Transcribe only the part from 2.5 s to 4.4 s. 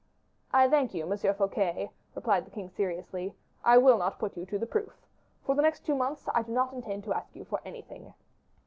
seriously. "I will not put